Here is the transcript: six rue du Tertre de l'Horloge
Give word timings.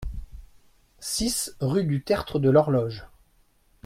six 0.97 1.55
rue 1.59 1.83
du 1.83 2.03
Tertre 2.03 2.39
de 2.39 2.49
l'Horloge 2.49 3.05